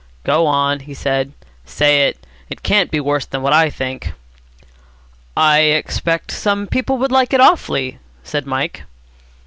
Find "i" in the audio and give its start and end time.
3.53-3.69, 5.37-5.59